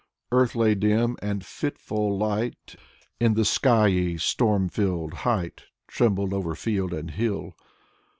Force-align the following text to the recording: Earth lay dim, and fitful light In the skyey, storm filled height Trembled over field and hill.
Earth 0.31 0.55
lay 0.55 0.73
dim, 0.73 1.15
and 1.21 1.45
fitful 1.45 2.17
light 2.17 2.75
In 3.19 3.35
the 3.35 3.45
skyey, 3.45 4.17
storm 4.19 4.67
filled 4.67 5.13
height 5.29 5.65
Trembled 5.87 6.33
over 6.33 6.55
field 6.55 6.91
and 6.91 7.11
hill. 7.11 7.55